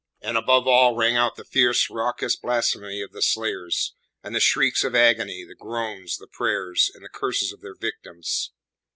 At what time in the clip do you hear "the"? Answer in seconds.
1.35-1.45, 3.11-3.21, 4.33-4.39, 5.47-5.53, 6.17-6.25